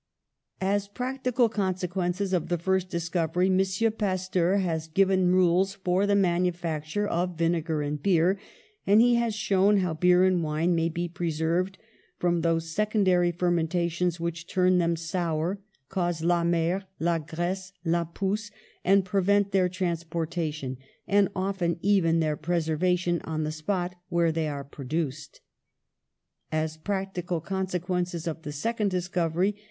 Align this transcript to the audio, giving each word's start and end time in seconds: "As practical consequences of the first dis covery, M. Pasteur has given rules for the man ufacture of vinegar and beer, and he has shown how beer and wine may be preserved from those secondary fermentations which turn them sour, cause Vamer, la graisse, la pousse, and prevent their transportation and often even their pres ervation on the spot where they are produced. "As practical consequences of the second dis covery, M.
"As 0.59 0.87
practical 0.87 1.47
consequences 1.47 2.33
of 2.33 2.49
the 2.49 2.57
first 2.57 2.89
dis 2.89 3.07
covery, 3.07 3.51
M. 3.85 3.91
Pasteur 3.91 4.57
has 4.57 4.87
given 4.87 5.27
rules 5.31 5.75
for 5.75 6.07
the 6.07 6.15
man 6.15 6.43
ufacture 6.45 7.07
of 7.07 7.37
vinegar 7.37 7.83
and 7.83 8.01
beer, 8.01 8.39
and 8.87 8.99
he 8.99 9.13
has 9.13 9.35
shown 9.35 9.77
how 9.81 9.93
beer 9.93 10.23
and 10.23 10.41
wine 10.41 10.73
may 10.73 10.89
be 10.89 11.07
preserved 11.07 11.77
from 12.17 12.41
those 12.41 12.71
secondary 12.71 13.31
fermentations 13.31 14.19
which 14.19 14.47
turn 14.47 14.79
them 14.79 14.95
sour, 14.95 15.59
cause 15.87 16.21
Vamer, 16.21 16.85
la 16.99 17.19
graisse, 17.19 17.71
la 17.85 18.03
pousse, 18.03 18.49
and 18.83 19.05
prevent 19.05 19.51
their 19.51 19.69
transportation 19.69 20.79
and 21.07 21.29
often 21.35 21.77
even 21.83 22.19
their 22.19 22.35
pres 22.35 22.67
ervation 22.67 23.21
on 23.23 23.43
the 23.43 23.51
spot 23.51 23.93
where 24.09 24.31
they 24.31 24.47
are 24.47 24.63
produced. 24.63 25.41
"As 26.51 26.75
practical 26.75 27.39
consequences 27.39 28.25
of 28.25 28.41
the 28.41 28.51
second 28.51 28.89
dis 28.89 29.07
covery, 29.07 29.49
M. 29.53 29.59